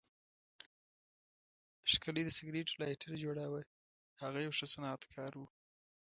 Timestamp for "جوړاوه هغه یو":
3.23-4.53